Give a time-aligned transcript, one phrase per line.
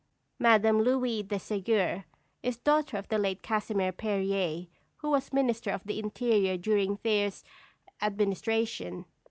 [0.39, 2.05] Madame Louis de Ségur
[2.41, 7.43] is daughter of the late Casimir Périer, who was Minister of the Interior during Thiers's
[8.01, 9.05] administration.